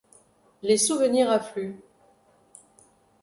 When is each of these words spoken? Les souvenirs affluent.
Les 0.63 0.79
souvenirs 0.79 1.29
affluent. 1.29 1.77